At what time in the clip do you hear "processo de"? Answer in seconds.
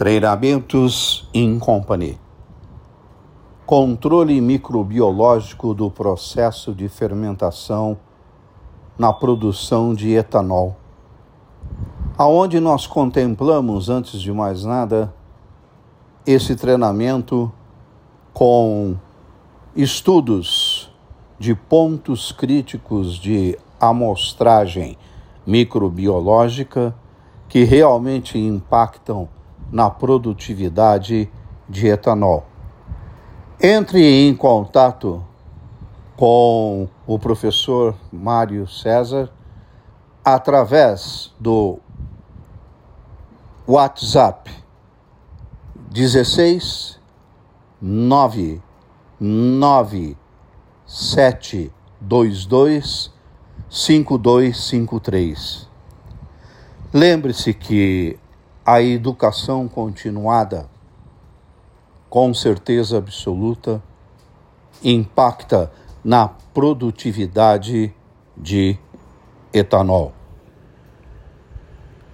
5.90-6.88